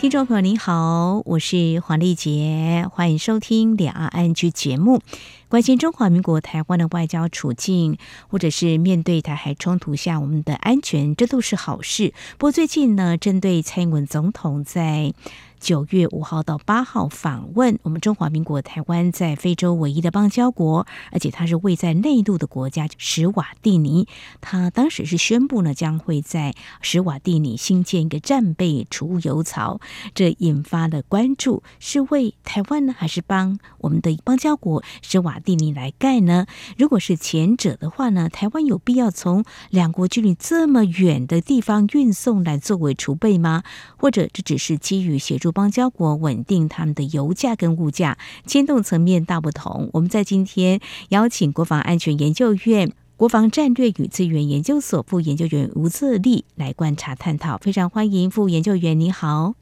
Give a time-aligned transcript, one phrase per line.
[0.00, 5.02] 听众朋友您好，我是黄丽杰，欢迎收听《两岸安居》节目。
[5.50, 12.14] 关心中华民国台湾的外交处境，或者是面对台海冲突下我们的安全，这都是好事。
[12.38, 15.12] 不过最近呢，针对蔡英文总统在
[15.60, 24.08] 九月五号到八号访问我们中华民国台湾在非洲唯一的邦交国，而且它是位在内陆的国家史瓦蒂尼。
[24.40, 29.80] 他当时是宣布呢，将会在史瓦蒂尼新建一个战备储油槽，
[30.14, 36.46] 这引发了关注，是为台湾呢，还是帮我们的邦交国史瓦蒂尼来盖呢？
[36.78, 43.62] 如果是前者的话呢，台湾有必要从两国距离这么远的地方运送来作为储备吗？
[43.98, 45.49] 或者这只是基于协助？
[45.52, 49.90] 邦交国稳定他们的油价跟物价，牵动层面大不同。
[49.92, 59.54] 我们在今天邀请国防安全研究院国防战略与资源研究所副研究员吴自立来观察探讨，非常欢迎副研究员，你好。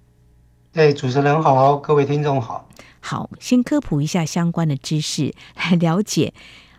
[0.75, 2.69] 哎，主持人好，各位听众好。
[3.01, 6.35] 好，先科普一下相关的知识，来了解，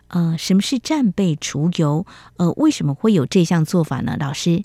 [0.08, 2.06] 呃，什么是战备储油？
[2.36, 4.16] 呃，为什么会有这项做法呢？
[4.18, 4.62] 老师？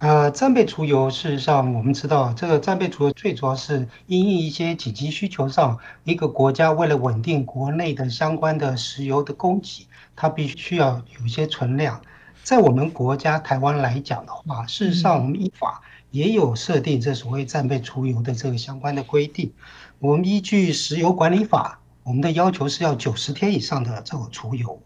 [0.00, 12.00] 呃，战备储油，事实上我们知道，这个战备储油最主要是因应一些紧急需求上，一个国家为了稳定国内的相关的石油的供给，它必须要有一些存量。
[12.42, 19.52] 在我们国家台湾来讲的话，事实上我们依法也有设定这所谓战备储油的这个相关的规定。
[19.98, 24.78] 我们依据石油管理法，我们的要求是要九十天以上的这个除油。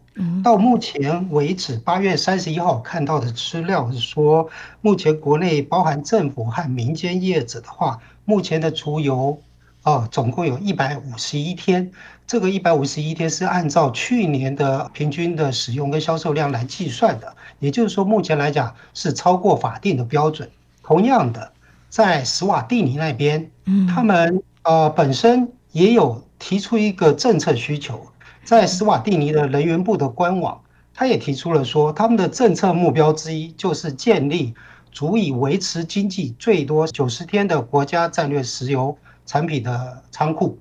[0.43, 4.49] 到目前为止，八月三十一号看到的资料是说，
[4.81, 9.37] 目前国内包含政府和民间业者的话，目前的除油
[9.83, 11.91] 哦，总共有一百五十一天。
[12.27, 20.49] 这个一百五十一天是按照去年的平均的使用跟销售量来计算的，也就是说，目前来讲是超过法定的标准。
[20.81, 21.51] 同样的，
[21.89, 23.51] 在史瓦蒂尼那边，
[23.93, 28.05] 他们呃本身也有提出一个政策需求。
[28.43, 30.61] 在斯瓦蒂尼的人员部的官网，
[30.93, 34.53] 他也提出了说，他们的政策目标之一就是建立
[34.91, 38.95] 足以维持经济最多九十天的国家战略石油
[39.25, 40.55] 产品的仓库。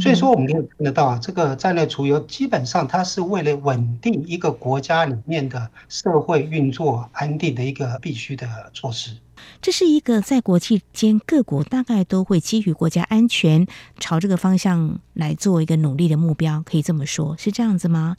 [0.00, 9.12] 所以说，我们可以看得到啊，这个战略储油基本上它是为了稳定一个国家里面的社会运作安定的一个必须的措施。
[9.60, 13.66] 这是一个在国际间各国大概都会基于国家安全
[13.98, 18.16] 朝这个方向来做一个努力的目标，可以这么说，是这样子吗？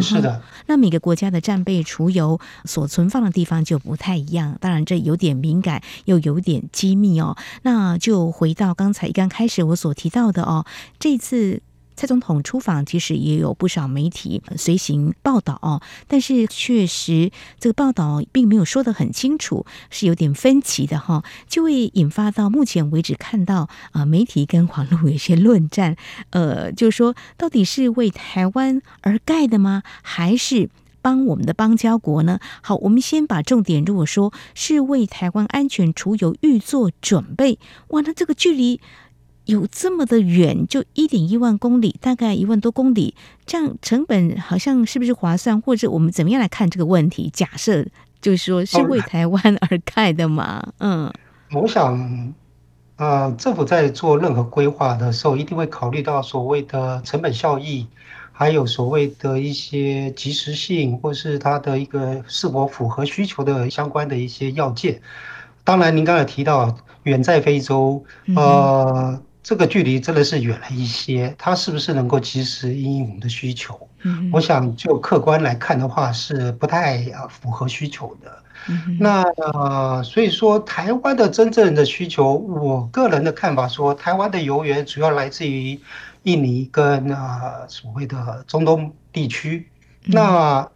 [0.00, 0.42] 是的。
[0.66, 7.36] 那每个国家的战备储油所存放的地方就不太一样，当然这有点敏感，又有点机密哦。
[7.62, 10.64] 那就回到刚才一刚开始我所提到的哦，
[10.98, 11.62] 这次。
[12.00, 25.94] 蔡总统出访，其实也有不少媒体随行报道哦，但是确实这个报道并没有说得很清楚，是有点分歧的哈，就会引发到目前为止看到啊媒体跟网络有些论战，
[26.30, 29.82] 呃，就是说到底是为台湾而盖的吗？
[30.00, 30.70] 还是
[31.02, 32.40] 帮我们的邦交国呢？
[32.62, 38.80] 好，我们先把重点，如果说是为台湾安全储油预做准备，哇，那这个距离。
[39.50, 45.60] 有这么的远，就一点一万公里，大概一万多公里，这样成本好像是不是划算？
[45.60, 47.28] 或者我们怎么样来看这个问题？
[47.32, 47.84] 假设
[48.20, 50.72] 就是说是为台湾而盖的嘛？
[50.78, 51.12] 嗯，
[51.52, 52.32] 我想，
[52.96, 57.86] 呃，政府在做任何规划的时候，一定会考虑到所谓的成本效益，
[58.30, 65.00] 还有所谓的一些及时性，或是它的一个是否符合需求的相关的一些要件。
[65.64, 68.04] 当然，您刚才提到远在非洲，
[68.36, 69.20] 呃。
[69.40, 73.88] 嗯这个距离真的是远了一些，它是不是能够及时应应我们的需求？
[74.02, 78.42] 嗯，我想就客观来看的话，是不太符合需求的。
[78.68, 85.80] 嗯，那呃，所以说台湾的真正的需求，我个人的看法说，台湾的油源主要来自于
[86.24, 89.66] 印尼跟呃所谓的中东地区。
[90.04, 90.68] 那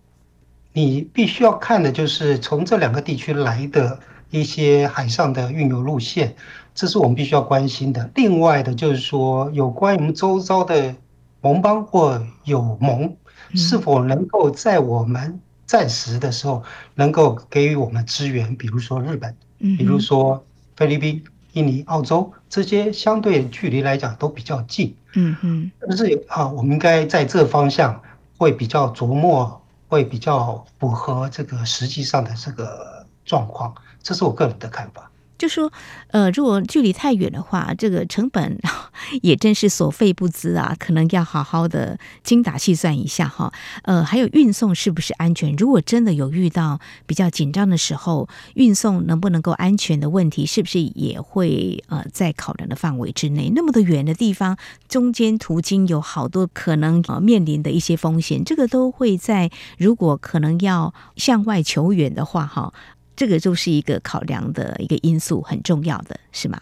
[0.73, 4.01] 你必须要看的就是从这两个地区来的
[4.31, 6.35] 一些海上的运油路线。
[6.75, 8.11] 这是我们必须要关心的。
[8.17, 10.95] 另外的，就是说，有关于我们周遭的
[11.41, 13.17] 盟邦或友盟，
[13.55, 16.63] 是否能够在我们暂时的时候
[16.95, 20.45] 能够给予我们支援，比如说日本，比如说
[20.77, 21.23] 菲律宾、
[21.53, 24.95] 印尼、澳洲这些相对距离来讲都比较近。
[25.15, 28.03] 嗯嗯，但是啊，我们应该在这方向
[28.37, 33.73] 会比较琢磨，会比较符合这个实际上的这个状况。
[34.03, 35.09] 这是我个人的看法。
[35.37, 35.73] 就说，
[36.09, 38.59] 呃，如果距离太远的话，这个成本
[39.23, 43.53] 也真是所费不貲啊，可能要好好的精打细算一下哈。
[43.83, 45.55] 呃，还有运送是不是安全？
[45.57, 53.51] 如果真的有遇到比较紧张的时候，运送能不能够安全的问题，是不是也会呃在考量的范围之内？
[53.55, 54.57] 那么的远的地方，
[54.89, 62.73] 中间途经有好多可能呃面临的一些风险，这个都会在如果可能要向外求援的话，哈。
[63.17, 66.61] 这个就是一个考量的一个因素，很重要的是吗？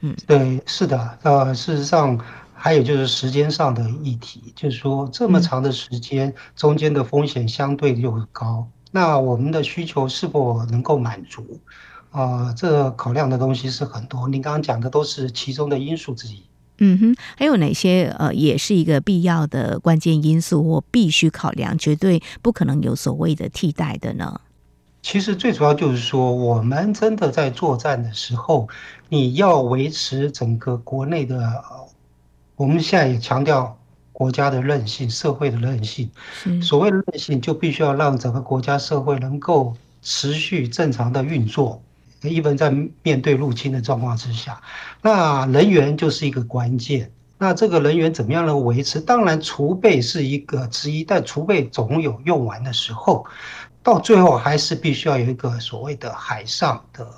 [0.00, 1.18] 嗯，对，是的。
[1.22, 2.18] 呃，事实上
[2.54, 8.66] 还有就是时间上的议题，就是说这么长的时间，中间的风险相对就很高。
[8.90, 11.60] 那我们的需求是否能够满足？
[12.10, 14.28] 啊、呃，这个考量的东西是很多。
[14.28, 16.42] 您刚刚讲的都是其中的因素之一。
[16.78, 24.40] 嗯哼，还有哪些呃，也是一个必要的关键因素或必须考量，绝对不可能有所谓的替代的呢？
[25.00, 28.68] 其实最主要就是说，我们真的在作战的时候，
[29.08, 31.64] 你要维持整个国内的，
[32.56, 33.78] 我们现在也强调
[34.12, 36.10] 国家的韧性、社会的韧性。
[36.60, 41.80] 所谓的韧性，就必须要让整个国家社会能够持续正常的运作，
[42.22, 42.70] 一般在
[43.02, 44.60] 面对入侵的状况之下，
[45.00, 47.10] 那人员就是一个关键。
[47.40, 49.00] 那这个人员怎么样能维持？
[49.00, 53.24] 当然，储备是一个之一，但储备总有用完的时候。
[53.82, 57.08] 到最后还是必须要有一个所谓的海上的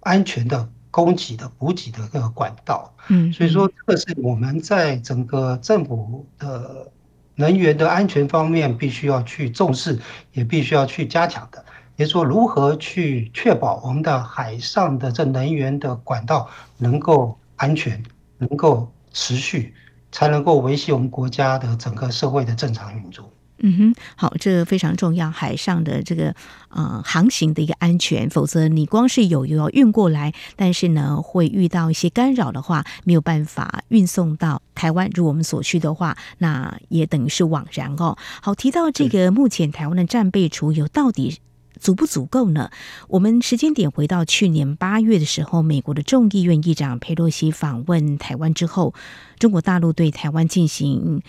[0.00, 6.90] 安全的供给的补给的这个管道，嗯，所以说这个是我们在整个政府的
[7.36, 9.98] 能源的安全方面必须要去重视，
[10.32, 11.64] 也必须要去加强的。
[11.96, 18.02] 也就是说，如何去确保我们的海上的这能源的管道能够安全，
[18.38, 19.74] 能够持续，
[20.10, 23.28] 才能够维系我们国家的整个社会的正常运作。
[23.60, 26.34] 嗯哼，好，这个非常重要，海上的这个
[26.68, 38.16] 呃航行的一个安全，否则你光是有油要运过来，但是呢会遇到一些干扰的话，没有办法运送到台湾如我们所需的话，那也等于是枉然哦。
[38.40, 41.38] 好，提到这个目前台湾的战备储油到底
[41.80, 42.70] 足不足够呢？
[43.08, 48.94] 我们时间点回到去年八月的时候，美国的众议院议长佩洛西访问台湾之后，
[49.40, 51.22] 中国大陆对台湾进行。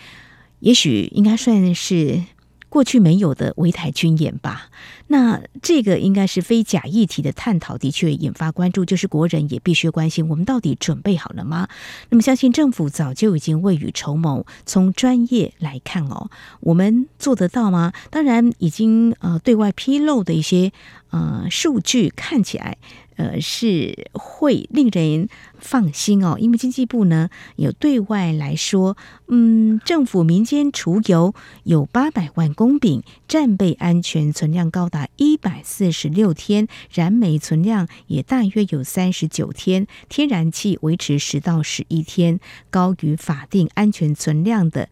[0.59, 2.23] 也许应该算是
[2.69, 4.69] 过去没有的围台军演吧。
[5.07, 8.85] 那这个应该是非假议题的探讨，的确引发关注。
[8.85, 11.67] 就是国人也必须关心，我们到底准备好了吗？
[12.09, 14.45] 那么，相信政府早就已经未雨绸缪。
[14.67, 16.29] 从专业来看哦，
[16.59, 17.91] 我们做得到吗？
[18.11, 20.71] 当然，已经呃对外披露的一些
[21.09, 22.77] 呃数据看起来。
[23.19, 25.27] 呃，是会令人
[25.57, 28.95] 放心哦，因为经济部呢有对外来说，
[29.27, 42.39] 嗯，政府民间储油有八百万公吨，战备安全存量高达一百四十六天，燃煤存量也大约有三十九天，天然气维持十到十一天，
[42.69, 44.87] 高于法定安全存量的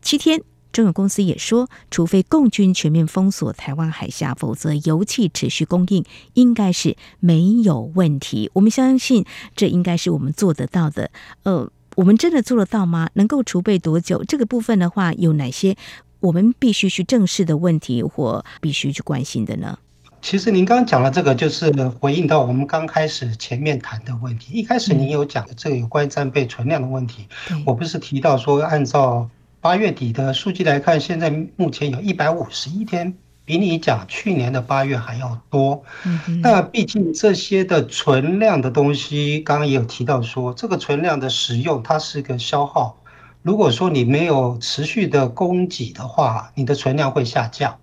[0.00, 0.42] 七天。
[0.72, 8.50] 中油公司也说，除非共军全面封锁台湾海峡，否则油气持续供应应该是没有问题。
[8.54, 9.24] 我们相信
[9.54, 11.10] 这应该是我们做得到的。
[11.42, 13.10] 呃，我们真的做得到吗？
[13.14, 14.24] 能够储备多久？
[14.24, 15.76] 这个部分的话，有哪些
[16.20, 19.78] 我们必须去正视的问题或必须去关心的呢？
[20.22, 21.70] 其实您刚刚讲的这个，就是
[22.00, 24.54] 回应到我们刚开始前面谈的问题。
[24.54, 29.28] 一开始您有讲的这个有关于战备存量的问题，嗯、我不是提到说按照。
[29.62, 35.80] 八月底的数据来看，现在目前有一百五十一天，比你讲去年的八月还要多。
[36.04, 42.98] 嗯那毕竟这些的存量的东西，刚刚也有提到说，这个存量的使用它是个消耗。
[43.42, 47.78] 如果说你没有持续的供给的话，你的存量会下降。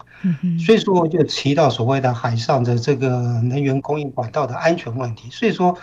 [0.66, 3.08] 所以说我就提到所谓的海上的这个
[3.42, 5.30] 能源供应管道的安全问题。
[5.32, 5.78] 所以说，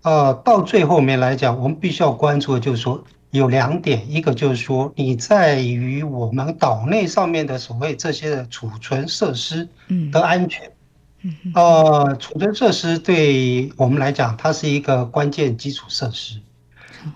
[0.00, 3.04] 呃，到最后面来讲，我们必须要关注的就是说。
[3.34, 9.68] 有两点，一个就是说，你在于我们岛内上面的所谓这些的储存设施
[10.12, 10.70] 的安全，
[11.52, 16.38] 呃，储存设施对我们来讲，它是一个关键基础设施，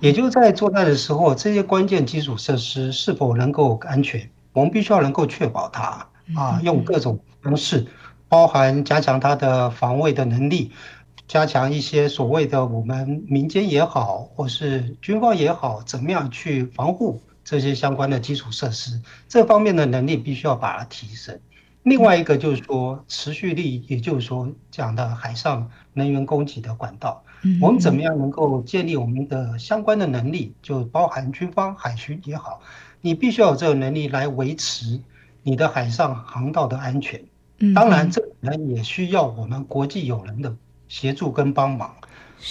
[0.00, 7.86] 也就在作战的时候，这些关键基础设施是否能够安全，我们必须要能够确保它啊，用各种方式，
[8.28, 10.72] 包含加强它的防卫的能力。
[11.28, 18.98] 加强一些所谓的我们民间也好，或是军方也好，怎么样去防护这些相关的基础设施？
[19.28, 21.38] 这方面的能力必须要把它提升。
[21.82, 27.22] 另外一个就是说持续力，也就是说讲的海上能源供给的管道，
[27.60, 30.54] 我们怎么样能够建立我们的相关的能力？
[30.62, 32.60] 就包含军方、海巡也好，
[33.02, 34.98] 你必须要有这个能力来维持
[35.42, 37.22] 你的海上航道的安全。
[37.74, 40.56] 当然，这可能也需要我们国际友人的。
[40.88, 41.88] 协助跟帮忙。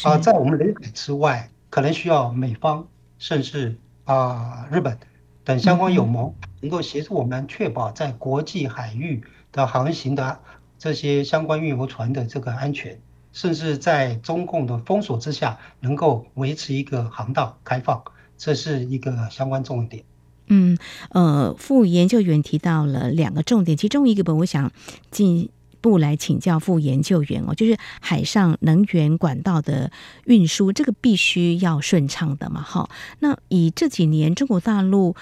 [0.03, 3.75] 啊、呃，在我们领海之外，可能需要美方甚至
[4.05, 4.97] 啊、呃、日本
[5.43, 10.39] 等相关友盟能够协助我们，确保在国际海域的航行的
[10.77, 12.99] 这些相关运油船的这个安全，
[13.31, 18.03] 甚至在中共的封锁之下，能够维持一个航道开放，
[18.37, 20.03] 这是一个相关重点。
[20.49, 20.77] 嗯，
[21.11, 24.71] 呃，副研究员提到了两个重点，其中一个本我想
[25.11, 25.49] 进
[25.97, 29.91] 来请教副研究员哦，就是海上能源管道的
[30.25, 32.89] 运输，这个必须要顺畅的嘛，哈。
[33.19, 35.15] 那以这几年中国大陆。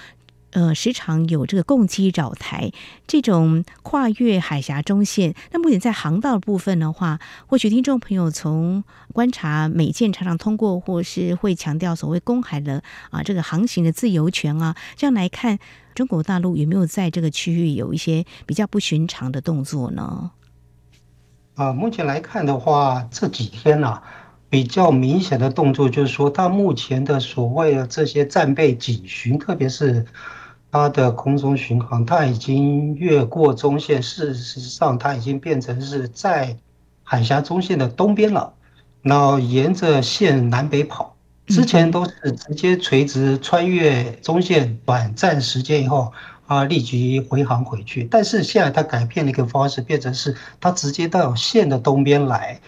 [0.52, 2.72] 呃，时常有这个共机扰台
[3.06, 5.34] 这种跨越海峡中线。
[5.50, 8.82] 那目前在航道部分的话，或许听众朋友从
[9.12, 15.58] 观察美舰常常通过，或是会强调所谓公海的啊这个航行的自由权啊，这样来看，
[15.94, 20.30] 中国大陆有没有在这个区域有一些比较不寻常的动作呢？
[21.56, 24.02] 啊，目前来看的话，这几天啊，
[24.50, 30.06] 比较明显的动作就是说，它目前的所谓的这些战备警巡，特别是。
[30.68, 34.02] 它的空中巡航，它已经越过中线。
[34.02, 36.54] 事实上，它已经变成是在
[37.02, 38.52] 海峡中线的东边了。
[39.00, 46.12] 然后沿着线南北跑，之前都是直接垂直穿越中线，短暂时间以后
[46.46, 48.04] 啊，立即回航回去。
[48.10, 52.60] 但是现在它改变了一个方式，变成是它直接到线的东边来，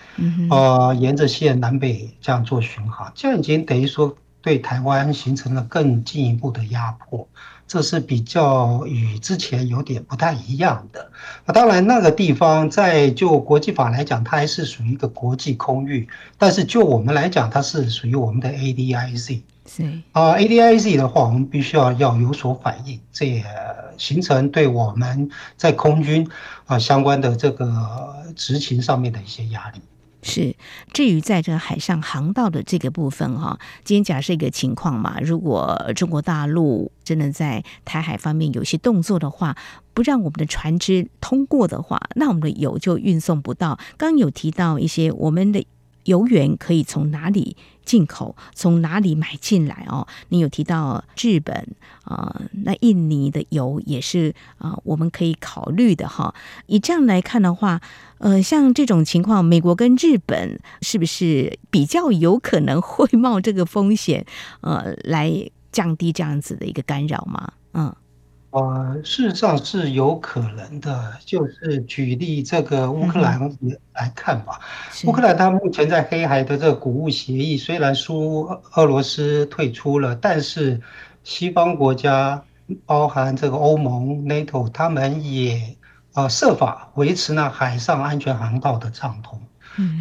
[0.51, 7.27] 呃，沿着线南北这样做巡航，这样已经等于说对台湾形成了更进一步的压迫。
[7.69, 11.13] 这是比较与之前有点不太一样的。
[11.45, 16.09] 那当然，那个地方在就国际法来讲，它还是属于一个国际空域。
[16.39, 19.43] 但是就我们来讲，它是属于我们的 ADIZ。
[19.71, 23.45] 是啊，ADIZ 的话，我们必须要要有所反应，这也
[23.99, 26.27] 形成对我们在空军
[26.65, 29.81] 啊相关的这个执勤上面的一些压力。
[30.23, 30.57] 是，
[30.93, 39.57] 至于在这个海上航道的这个部分哈，今天假设一个情况嘛，如果中国大陆真的在台海方面有些动作的话，
[39.95, 43.79] 不让我们的船只通过的话，那我们的油就运送不到。
[43.97, 45.65] 刚刚有提到一些我们的。
[46.09, 48.35] 油源可以从哪里进口？
[48.55, 49.87] 从哪里买进来？
[49.89, 51.55] 哦，你有提到日本
[52.05, 56.35] 啊、那印尼的油也是啊、我们可以考虑的哈。
[56.67, 57.81] 以这样来看的话，
[58.19, 64.25] 呃，像这种情况，美国跟日本是不是比较有可能会冒这个风险？
[64.63, 67.53] 呃，来降低这样子的一个干扰吗？
[67.75, 67.95] 嗯。
[68.51, 71.13] 呃，事实上是有可能的。
[71.25, 73.39] 就是举例这个乌克兰
[73.93, 74.59] 来看吧，
[75.05, 80.81] 乌克兰它目前在黑海的这个谷物协议，虽然说俄罗斯退出了，但是
[81.25, 82.43] 西方国家，
[82.87, 85.77] 包含这个欧盟、NATO，他们也
[86.15, 89.39] 呃设法维持那海上安全航道的畅通。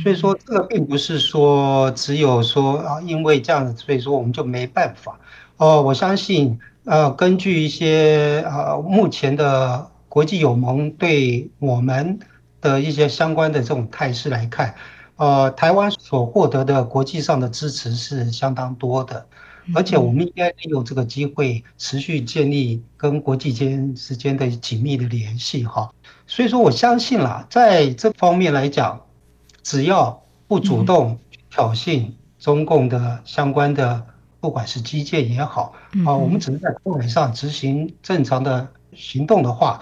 [0.01, 5.19] 所以说这个并不是说只有说啊，因为这样子，所以说我们就没办法。
[5.57, 6.57] 哦，我相信。
[6.87, 12.17] 呃，根据一些呃目前的国际友盟对我们
[12.61, 14.73] 的一些相关的这种态势来看，
[15.17, 19.27] 呃，台湾所获得的国际上的支持是相当多的，
[19.75, 25.91] 而且我们应该利用这个机会持续建立跟国际间之间的紧密的联系哈。
[26.25, 29.01] 所以说，我相信啦，在这方面来讲，
[29.61, 34.05] 只要不主动挑衅中共的相关的。
[34.39, 35.73] 不管是基建也好，
[36.05, 39.81] 啊，我们只能在空海上执行正常的行动的话，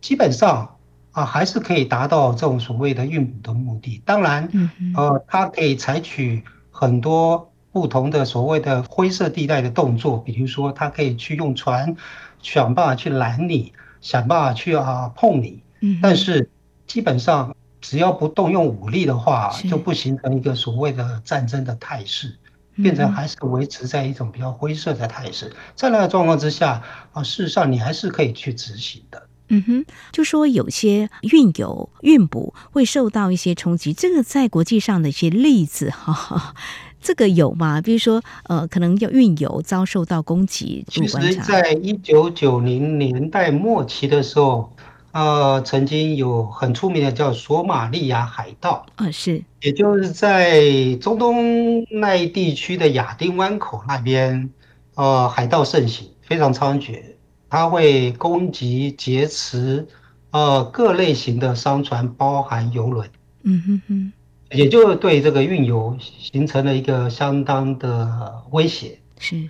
[0.00, 0.76] 基本上
[1.12, 4.02] 啊，还是可以达到这种所谓的运补的目的。
[4.04, 4.48] 当然，
[4.94, 11.96] 呃，它可以采取很多不同的所谓的灰色地带的动作，比如说，它可以去用船
[12.42, 15.62] 想办法去拦你，想办法去啊碰你。
[16.02, 16.50] 但是
[16.86, 22.38] 基本上只要不动用武力的话，就不形成一个所谓的战争的态势。
[22.76, 29.26] 变成还是维持在一种比较灰色的态势，在那个状况之下啊，事实上你还是可以去执行的。
[29.48, 36.54] 嗯哼，就说有些运油运补会受到一些冲击，这个在国际上的一些例子 哈，
[37.00, 37.80] 这个有吗？
[37.80, 40.84] 比如说呃，可能要运油遭受到攻击。
[40.88, 44.72] 其实，在一九九零年代末期的时候。
[45.14, 50.60] 呃，曾经有很出名的叫索马利亚海盗，啊是，也就是在
[50.96, 54.50] 中东那一地区的亚丁湾口那边，
[54.96, 57.00] 呃，海盗盛行，非常猖獗，
[57.48, 59.86] 他会攻击劫持，
[60.32, 63.08] 呃，各类型的商船，包含游轮，
[63.44, 64.12] 嗯哼哼，
[64.50, 69.48] 也就对这个运油形成了一个相当的威胁，是。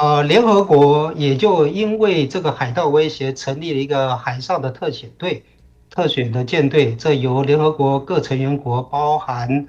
[0.00, 5.44] 呃，联合国也就因为这个海盗威胁，成立了一个海上的特遣队，
[5.90, 9.66] 特选的舰队，这由联合国各成员国，包含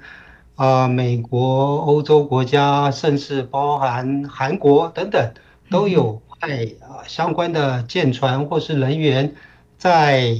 [0.54, 5.34] 啊、呃、美国、欧洲国家，甚至包含韩国等等，
[5.68, 9.34] 都有派啊相关的舰船或是人员
[9.78, 10.36] 在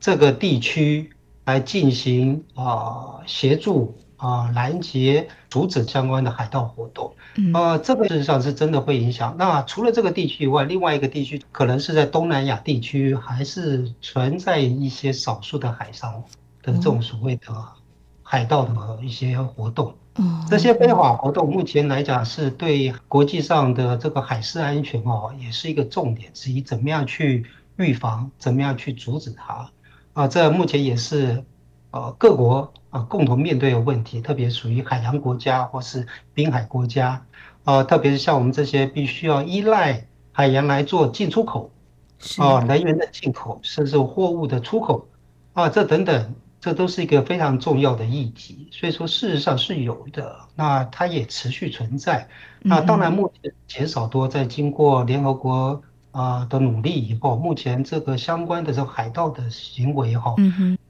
[0.00, 1.10] 这个地区
[1.44, 7.12] 来进行啊协助啊拦截、阻止相关的海盗活动。
[7.54, 9.34] 呃，这个事实上是真的会影响。
[9.38, 16.22] 那除了这个地区以外，另外一个地区可能是在东南亚地区，还是存在一些少数的海上
[16.62, 17.46] 的这种所谓的
[18.22, 19.94] 海盗的一些活动。
[20.16, 26.60] 嗯，这些非法活动目前来讲是对国际上的这个海事安全哦，也是一个重点之一。
[26.60, 27.46] 怎么样去
[27.76, 28.28] 预防？
[28.36, 29.70] 怎么样去阻止它？
[30.14, 31.44] 啊，这目前也是
[31.92, 37.24] 呃各国啊共同面对的问题，特别属于海洋国家或是滨海国家。
[37.64, 41.70] 啊，特别是像我们这些必须要依赖海洋来做进出口，
[42.38, 45.06] 啊，能源的进口，甚至货物的出口，
[45.52, 48.68] 啊，这等等，这都是一个非常重要的议题。
[48.72, 52.26] 所以说，事实上是有的，那它也持续存在。
[52.60, 60.34] 那当然，目前减少多，在经过联合国啊的努力以后，目前这个相关的这个海盗的行为哈，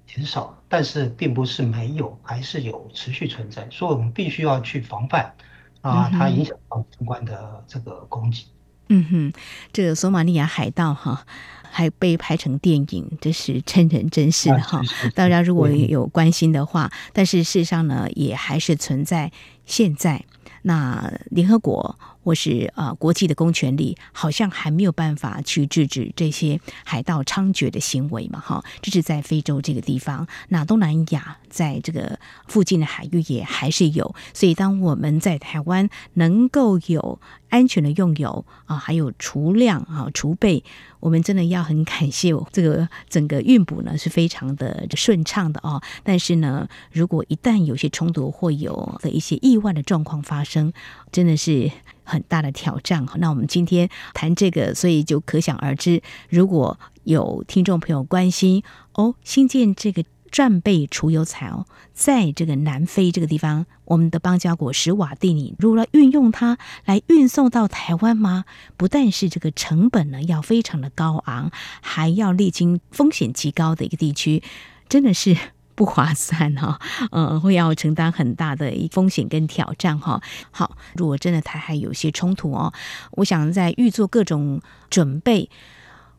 [0.08, 3.68] 减少，但是并不是没有，还是有持续存在。
[3.70, 5.32] 所以我们必须要去防范。
[5.80, 8.46] 啊，它影响到相关的这个攻击。
[8.88, 9.32] 嗯哼，
[9.72, 11.24] 这个索马利亚海盗哈，
[11.70, 14.80] 还被拍成电影，这是真人真事的哈。
[15.14, 19.30] 大家如果有关心的话，但是事实上呢，也还是存在
[19.66, 20.24] 现在。
[20.62, 21.96] 那联合国
[22.28, 28.38] 或是呃国际的公权力，好像还没有办法去制止这些海盗猖獗的行为嘛？
[28.38, 30.26] 哈，这是在非洲这个地方。
[30.50, 34.14] 那东南亚在这个附近的海域也还是有。
[34.34, 37.18] 所以当我们在台湾能够有
[37.48, 40.62] 安全的用油啊，还有储量啊储备，
[41.00, 45.80] 我们真的要很感谢这个整个运补呢是非常的顺畅的哦。
[46.04, 50.70] 但是呢，如果一旦有些冲突或有的一些意外的状况发生，
[51.10, 51.70] 真的是
[52.08, 53.06] 很大的挑战。
[53.18, 58.62] 那我们今天谈这个，所以就可想而知，如果有听众朋友关心
[58.94, 60.02] 哦，新建这个。
[60.30, 68.44] 战备储油槽在这个南非这个地方，我们的邦交国史瓦蒂尼，如果运用它来运送到台湾吗？
[68.76, 74.42] 不但是这个成本呢要非常的高昂，还要历经风险极高的一个地区，
[74.90, 75.34] 真的是
[75.78, 76.76] 不划算哈。
[77.12, 80.20] 嗯， 会要承担很大的一风险跟挑战哈。
[80.50, 82.74] 好，如果真的台海有些冲突哦，
[83.12, 84.60] 我想在预做各种
[84.90, 85.48] 准备，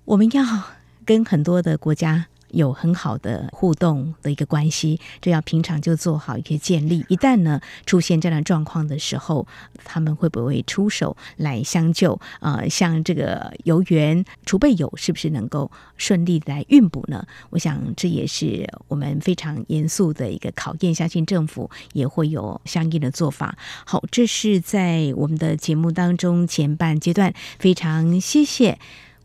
[0.05, 0.45] 我们要
[1.05, 2.27] 跟很多的国家。
[2.51, 7.05] 有很好的互动的一个关系，这要平常就做好一些建立。
[7.07, 9.47] 一旦呢出现这样的状况的时候，
[9.83, 12.19] 他们会不会出手来相救？
[12.39, 17.25] 呃，像这个油源储备油是不是能够顺利来运补呢？
[17.51, 23.57] 我想这也是我们非常严肃的一个考验，相信政府也会有相应的做法。
[23.85, 28.79] 好，这是在我们的节目当中前半阶段，非常谢谢。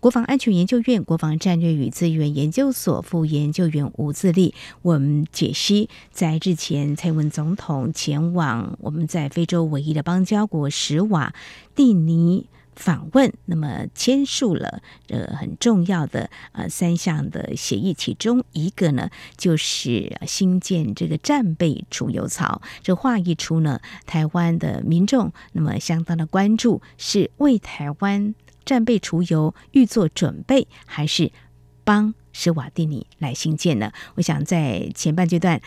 [0.05, 11.35] 国防安全研究院国防战略与资源研究所副研究员吴自立，我们解析在日前蔡文总统前往我们在非洲唯一的邦交国史瓦
[11.75, 22.61] 蒂尼访问，那么签署了呃很重要的呃三项的协议，其中一个呢就是新建这个战备储油槽。
[22.83, 28.35] 这话一出呢，台湾的民众那么相当的关注，是为台湾。
[28.65, 31.31] 战备储油预做准备，还是
[31.85, 33.93] 帮史瓦蒂尼来兴建呢？
[34.15, 35.61] 我想在前半阶段，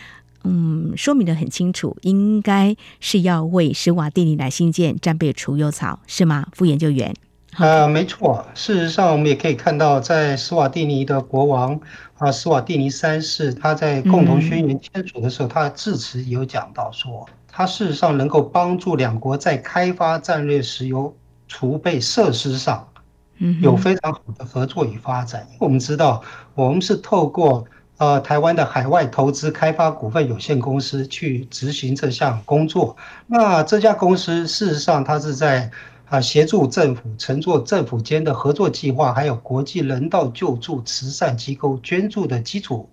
[0.44, 6.46] 嗯，说明得很清楚，应该是要为史瓦蒂尼来兴建战备储油槽，是吗？
[6.52, 7.14] 副研究员，
[7.56, 8.44] 呃，没错。
[8.54, 11.80] 事实上，我们也可以看到，在史瓦蒂尼的国王
[12.18, 21.16] 啊，史瓦蒂尼三世，他在共同宣言签署的时候，他的致辞有讲到说，他事实上能够帮助两国在开发战略石油。
[21.48, 22.86] 储备设施上，
[23.60, 25.44] 有非常好的合作与发展。
[25.48, 26.22] 因为我们知道，
[26.54, 27.64] 我们是透过
[27.96, 32.96] 呃台湾的海外投资开发股份有限公司去执行这项工作。
[33.26, 35.70] 那这家公司事实上，它是在
[36.08, 42.88] 啊协助政府乘坐政府间的合作计划，还有国际人道救助慈善机构捐助的基础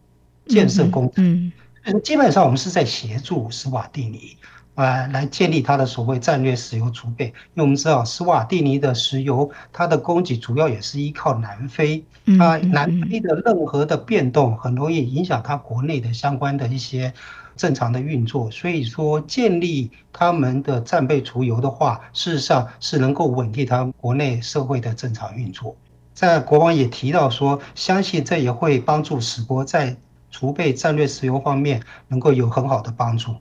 [0.47, 1.51] 建设工程。
[1.83, 4.37] 嗯，基本上我们是在协助斯瓦蒂尼。
[4.75, 12.03] 呃，来建立它的所谓战略石油储备，因为我们知道斯瓦蒂尼的石油，它的供给主要也是依靠南非，
[12.39, 17.13] 啊，南非的任何的变动很容易影响它国内的相关的一些
[17.55, 25.73] 正常的运作，所以说建立他们的战备储油的话，事实上是能够稳定他们国内社会的正常运作。
[26.13, 29.95] 在国王也提到说，相信这也会帮助史国在
[30.29, 33.35] 储备战略石油方面能够有很好的帮助。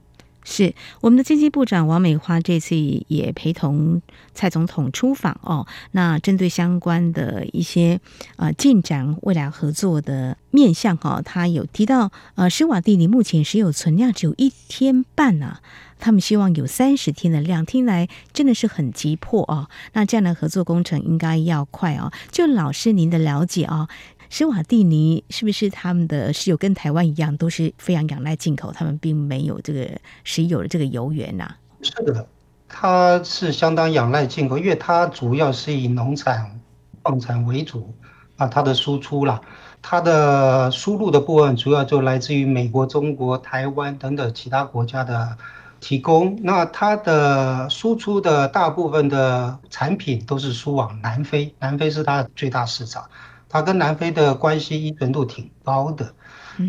[0.45, 2.75] 是我们的经济部长王美花这次
[3.07, 4.01] 也陪同
[4.33, 5.67] 蔡总统出访哦。
[5.91, 7.99] 那针对相关的一些
[8.37, 15.61] 呃进展、未来合作的面向哈、哦，他有提到呃，施瓦蒂尼目前石油存量只有一天半呢、啊，
[15.99, 19.67] 他们希望有三十天的量，听来真的是很急迫哦。
[19.93, 22.11] 那这样的合作工程应该要快哦。
[22.31, 23.89] 就老师您的了解啊、哦。
[24.37, 28.69] 施瓦蒂尼是不是他们的石油跟台湾一样，都是非常仰赖进口？
[28.73, 29.89] 他们并没有这个
[30.25, 32.27] 石油的这个油源呐、是的，
[32.67, 36.59] 它是相当仰赖进口，因为它主要是以农产、
[37.01, 37.95] 矿产为主
[38.35, 39.39] 啊，它的输出啦，
[39.81, 45.37] 它的输入的部分主要就来自于美国、中国、台湾等等其他国家的
[45.79, 46.37] 提供。
[46.43, 53.01] 那它的输出的大部分的产品都是输往南非，南非是它的最大市场。
[53.49, 56.13] 它跟南非的关系依存度挺高的，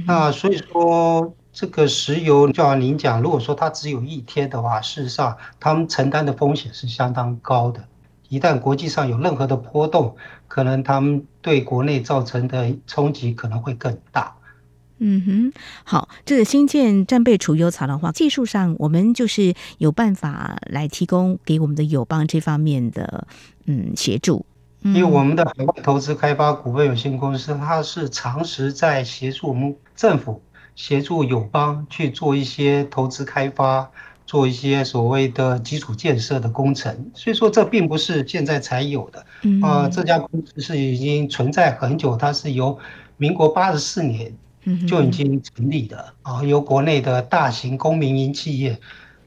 [0.07, 7.83] 那所以说这个石油，就像您讲，如果说它只有一天的话，事实上他们承担的风险是相当高的。
[8.29, 10.17] 一旦国际上有任何的波动，
[10.49, 14.35] 可能他们对国内造成的冲击可能会更大。
[14.99, 15.53] 嗯哼，
[15.85, 23.27] 好，这个新建战备储油槽的话，技术上我们就是有办法来提供给我们的友邦这方面的
[23.67, 24.45] 嗯协助。
[24.83, 30.41] 因为我们的海外投资开发股份有限公司，它是长时在协助我们政府、
[30.77, 33.91] 协助友邦去做一些投资开发，
[34.27, 37.11] 做一些所谓的基础建设的工程。
[37.15, 39.27] 所以说，这并不是现在才有的。
[39.61, 42.79] 啊，这家公司是已经存在很久，它是由
[43.17, 44.33] 民国八十四年
[44.87, 48.79] 就已经成立的啊，由国内的大型公民营企业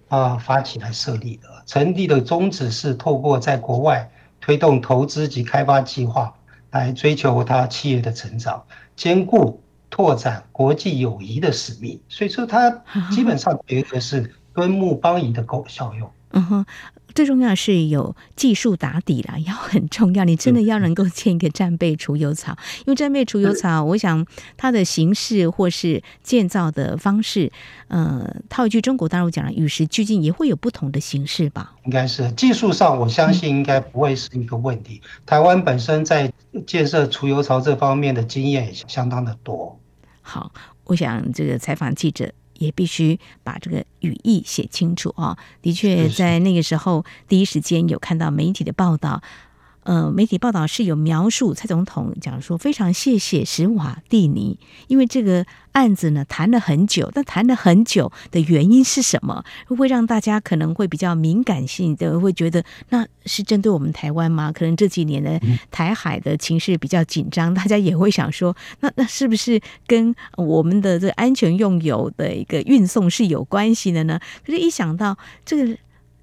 [0.07, 1.49] 啊发起来设立的。
[1.65, 4.09] 成立的宗旨是透过在国外。
[4.41, 6.33] 推动投资及开发计划，
[6.71, 8.63] 来追求他企业的成长，
[8.95, 12.01] 兼顾拓展国际友谊的使命。
[12.07, 12.69] 所以说，他
[13.11, 16.11] 基本上觉得是敦睦邦谊的功效用。
[16.31, 16.65] 嗯哼。
[17.15, 20.23] 最重要是有技术打底啦， 要很重要。
[20.23, 27.51] 你真的要能够建一个战备除油槽，因为战备除油槽，我想它的形式或是建造的方式，
[27.87, 31.73] 呃，套一句中国大陆讲的，与时俱进，也会有不同的形式吧？
[31.85, 35.01] 应该是技术上，我相信应该不会是一个问题。
[35.03, 36.31] 嗯、台湾本身在
[36.65, 39.79] 建设除油槽这方面的经验也相当的多。
[40.21, 40.51] 好，
[40.85, 42.31] 我想这个采访记者。
[42.59, 45.35] 也必须把这个语义写清楚啊！
[45.61, 49.21] 的确，在那个时候，第一时间有看到媒体的报道。
[49.83, 59.43] 呃，媒体报道是有描述蔡总统讲说，非常谢谢史瓦蒂尼，因为这个案子呢谈了很久，但谈了很久的原因是什么？
[59.67, 64.51] 会让大家可能会比较敏感性的会觉得，那是针对我们台湾吗？
[64.51, 65.39] 可能这几年的
[65.71, 74.19] 台海的情势比较紧张，大家也会想说，那那是不是跟我们的这安全用油的一个运送是有关系的呢？
[74.45, 75.77] 可是，一想到这个。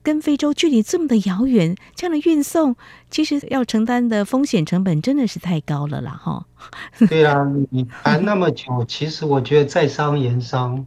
[0.07, 2.77] 跟非洲距离这么的遥远，这样的运送
[3.11, 6.13] 其实要承担的风险成本真的是太高了啦！
[6.13, 6.47] 哈，
[7.09, 10.87] 对啊，你谈那么久，其实我觉得在商言商，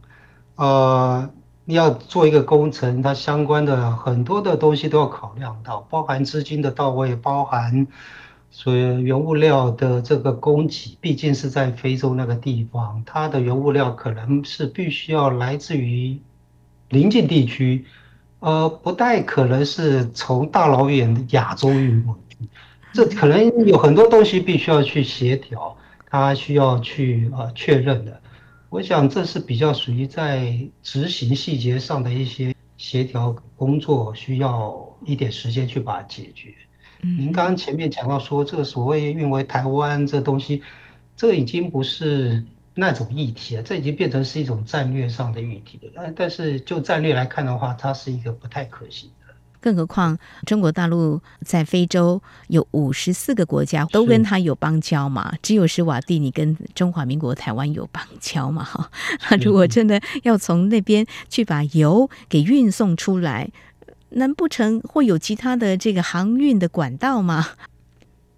[0.56, 1.28] 呃，
[1.66, 7.86] 你要做一个工程，它相关的很多的东西都要考量到，包含资金的到位，包含
[8.50, 16.18] 所有原物料的这个供给，毕竟是在非洲那个地方，它的原物料可能是必须要来自于
[16.88, 17.84] 邻近地区。
[18.40, 22.36] 呃，不太可能是从大老远的亚洲运过去，
[22.92, 25.76] 这可能有很多东西必须要去协调，
[26.08, 28.20] 它需要去呃确认的。
[28.70, 36.54] 我想这是比较属于在执行细节上的一些协调工作，需要一点时间去把它解决。
[37.02, 40.62] 您刚刚前面讲到说，这个所谓运回台湾这东西，
[41.14, 42.42] 这已经不是。
[42.74, 45.92] 那种议题啊，这已经变成是一种战略上的议题了。
[45.96, 49.34] 但但是就战略来看的话，它是一个不太可行的。
[49.60, 58.64] 更何况中国大陆在非洲有五十四个国家都跟他有邦交嘛，只有史瓦蒂尼跟中华民国台湾有邦交嘛。
[58.64, 58.90] 哈，
[59.30, 63.50] 那如果真的要从那边去把油给运送出来，
[64.10, 67.48] 难不成会有其他的这个航运的管道吗？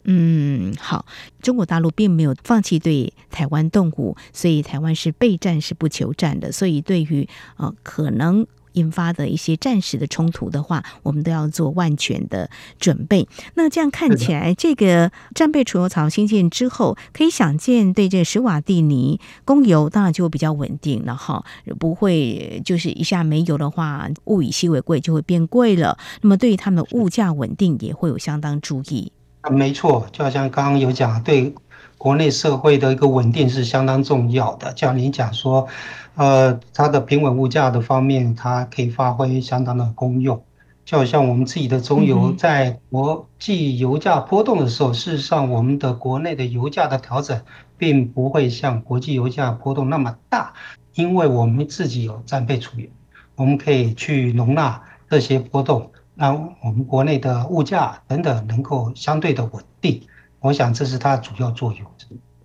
[0.04, 1.06] 嗯，好，
[1.40, 6.50] 中国大陆并没有放弃对台湾动武，所以台湾是备战是不求战的。
[6.50, 13.28] 所以对于呃可能引发的一些战时的冲突的话，我们都要做万全的准备。
[13.54, 21.44] 那这样看起来，这个战备储油槽兴建之后，可以想见对这个史瓦蒂尼供油当然就比较稳定了哈，
[21.78, 25.98] 不会就是一下没油的话，物以稀为贵就会变贵了。
[26.22, 29.12] 那么对于他们的物价稳定也会有相当注意。
[29.50, 31.52] 没错，就好像刚刚有讲，对
[31.98, 34.72] 国内社会的一个稳定是相当重要的。
[34.76, 35.66] 像您讲说，
[36.14, 40.42] 呃，它的平稳物价的方面，它可以发挥相当的功用。
[40.84, 47.40] 就好像我们自己的中油在国际油价波动的时候，嗯、事实上我们的国内的油价的调整
[47.78, 50.52] 并不会像国际油价波动那么大，
[50.94, 52.88] 因为我们自己有战备储油，
[53.36, 60.00] 我们可以去容纳这些波动，让我们国内的物价等等能够相对的稳定。
[60.40, 61.86] 我想这是它主要作用。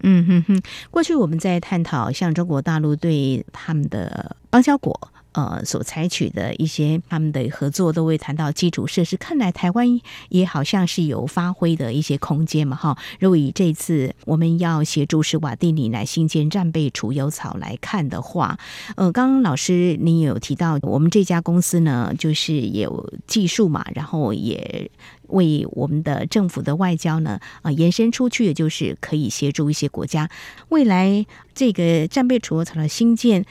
[0.03, 5.12] 嗯哼哼，过去我们在探讨像中国大陆对他们的邦交国。
[5.38, 9.15] 呃，所采取的一些他们的合作，都会谈到基础设施。
[9.17, 12.97] 看来台湾也好像是有发挥的一些空间嘛，哈。
[13.19, 18.58] 如果以这次我们要协助施瓦蒂尼来兴建战备储油槽来看的话，
[18.95, 24.89] 呃，刚刚老师您有提到，我们这家公司呢，就是有技术嘛，然后也
[25.28, 30.28] 为我们的政府的外交呢，呃，延伸出去，就是可以协助一些国家
[30.69, 31.23] 未来
[31.54, 33.45] 这个战备储油槽的兴建。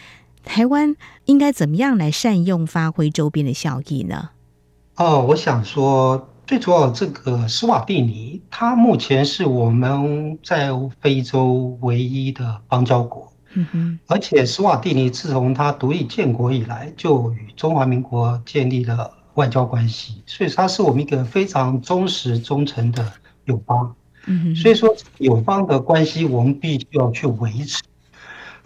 [0.46, 0.94] 台湾
[1.26, 4.30] 应该怎么样来善用发挥周边的效益呢？
[4.94, 13.30] 哦，我想说，最主要这个斯瓦蒂尼，它目前是我们在非洲唯一的邦交国。
[13.54, 13.98] 嗯哼。
[14.06, 23.12] 而且斯瓦蒂尼自从它独立建国以来，就与中华民国建立了外交关系，所以它是我们一个非常忠实忠诚的
[23.44, 23.94] 友邦。
[24.26, 24.54] 嗯哼。
[24.54, 27.82] 所以说，友邦的关系我们必须要去维持。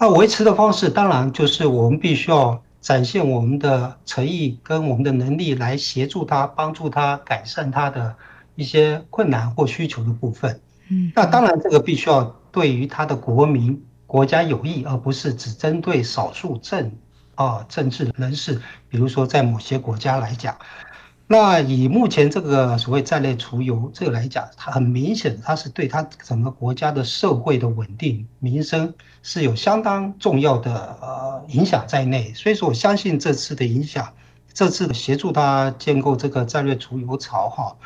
[0.02, 8.16] 那维持的方式，当然就是我们必须要展现我们的诚意跟我们的能力，来协助他、帮助他改善他的
[8.54, 10.58] 一些困难或需求的部分。
[10.88, 16.90] 嗯，那当然这个必须要对于他的国民、国家有益，而不是只针对少数政
[17.34, 18.58] 啊政治人士，
[18.88, 20.56] 比如说在某些国家来讲。
[21.26, 32.32] 那以目前这个所谓战略储油这个来讲，它很明显，它是对它整个国家的社会的稳定、民生是有相当重要的呃影响在内。
[32.34, 34.12] 所以说，我相信这次的影响，
[34.52, 37.76] 这次的协助他建构这个战略储油槽哈，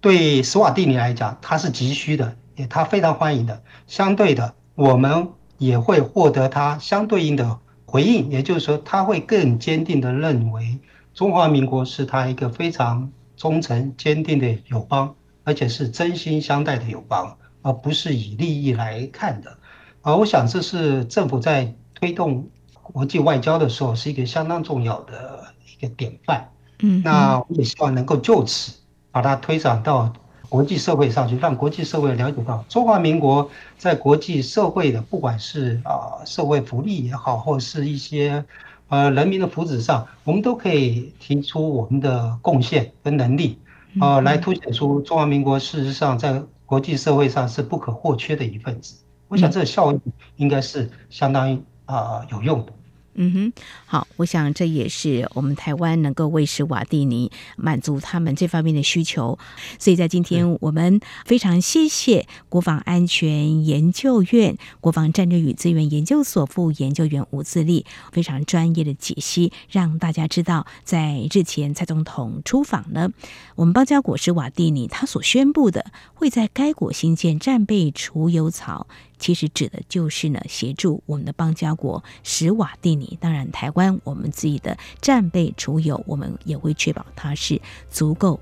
[0.00, 3.62] 对斯瓦蒂尼来讲，他是急需的，也他非常欢迎的。
[3.86, 10.78] 相对的，我们也会获得他相对应的回应，也就是说，他会更坚定的认为。
[11.14, 19.56] 中华民国是他一个非常忠诚、坚定的友邦，而且是真心相待的友邦，而不是以利益来看的。
[20.04, 22.46] 啊，我想这是政府在推动
[22.82, 26.46] 国际外交的时候是一个相当重要的一个典范。
[26.80, 28.74] 嗯，那我也希望能够就此
[29.10, 30.12] 把它推展到
[30.50, 38.44] 国际社会上去，让国际社会了解到中华民国在国际社会的，不管是啊社会福利也好，或是一些。
[38.88, 43.58] 呃，人民的福祉上，我们都可以提出我们的贡献跟能力，
[43.98, 48.96] 呃，来凸显出中华民国事实上在国际社会上是不可或缺的一份子。
[49.28, 50.00] 我想这个效应
[50.36, 51.56] 应该是相当于
[51.86, 52.72] 啊、呃、有用的。
[53.16, 53.52] 嗯哼，
[53.86, 59.38] 好，我想这也是我们台湾能够为施瓦蒂尼满足他们这方面的需求。
[59.78, 73.10] 所以在今天，我们非常谢谢国防安全研究院国防战略与资源研究所副研究员吴自立非常专业的解析，让大家知道，在日前蔡总统出访呢，
[73.54, 78.88] 我们邦交国史瓦蒂尼他所宣布的会在该国新建战备储油槽。
[79.24, 83.16] 其实指的就是呢，协助我们的邦交国史瓦蒂尼。
[83.18, 87.58] 当然，台湾我们自己的战备储油，我们也会确保它是
[87.88, 88.38] 足够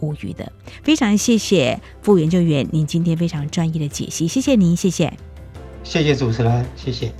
[0.00, 0.52] 无虞的。
[0.82, 5.16] 非常谢谢副研究员，您今天非常专业的解析，谢谢您，谢谢，
[5.84, 7.12] 谢谢主持人，谢谢。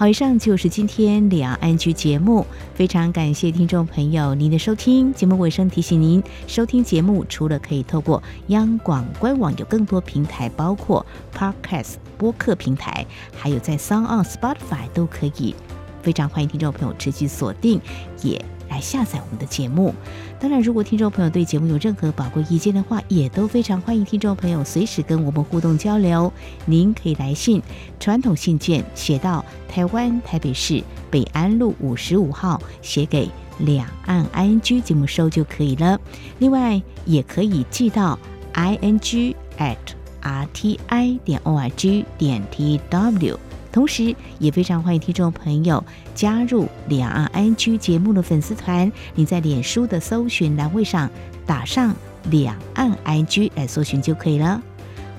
[0.00, 5.12] 好，以上就是今天两岸 ING 节目，非常感谢听众朋友您的收听。
[5.12, 11.04] 节目尾声提醒您，收听节目除了可以透过央广官网，有更多平台，包括
[11.36, 13.04] Podcast 播客平台，
[13.36, 15.54] 还有在 Sound On Spotify 都可以。
[16.00, 17.78] 非常欢迎听众朋友持续锁定，
[18.22, 19.94] 也来下载我们的节目。
[20.40, 26.32] 当然，如果听众朋友对节目有任何宝贵意见的话，也都非常欢迎听众朋友随时跟我们互动交流。
[26.64, 27.62] 您可以来信，
[28.00, 36.00] 传统信件写到台湾台北市北安路五十五号，写给两岸 ING 节目收就可以了。
[36.38, 38.18] 另外，也可以寄到
[38.54, 39.76] ing at
[40.22, 43.36] rti 点 org 点 tw。
[43.72, 48.90] 同时，也非常欢迎听众朋友加入两岸 ING 节目的粉丝团。
[49.14, 51.08] 你在脸书的搜寻栏位上
[51.46, 51.94] 打上
[52.30, 54.60] “两岸 ING” 来搜寻就可以了。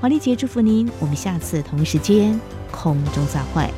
[0.02, 2.40] 华丽姐祝福您，我们下次同一时间
[2.72, 3.70] 空中再会。